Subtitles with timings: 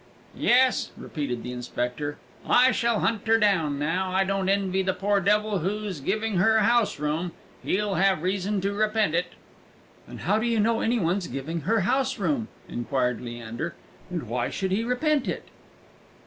[0.35, 2.17] "Yes," repeated the inspector,
[2.49, 4.11] "I shall hunt her down now.
[4.11, 8.73] I don't envy the poor devil who's giving her house room; he'll have reason to
[8.73, 9.33] repent it!"
[10.21, 13.75] "How do you know any one's giving her house room?" inquired Leander;
[14.09, 15.47] "and why should he repent it?"